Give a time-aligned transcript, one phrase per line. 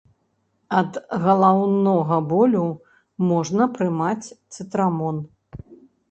[0.77, 0.93] Ад
[1.25, 2.63] галаўнога болю
[3.31, 5.21] можна прымаць цытрамон.